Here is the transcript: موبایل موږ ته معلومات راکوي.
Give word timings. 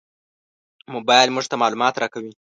موبایل 0.93 1.29
موږ 1.35 1.45
ته 1.51 1.55
معلومات 1.61 1.95
راکوي. 2.01 2.31